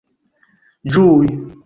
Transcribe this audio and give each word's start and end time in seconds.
ĝui 0.95 1.09